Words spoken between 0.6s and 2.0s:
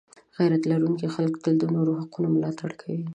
لرونکي خلک تل د نورو د